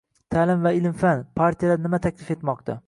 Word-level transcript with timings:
Ta’lim 0.35 0.63
va 0.63 0.71
ilm-fan: 0.79 1.21
partiyalar 1.43 1.85
nima 1.87 2.03
taklif 2.09 2.35
etmoqda? 2.39 2.79